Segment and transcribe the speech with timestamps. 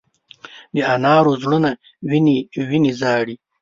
[0.73, 1.71] د انارو زړونه
[2.09, 3.35] وینې، وینې ژاړې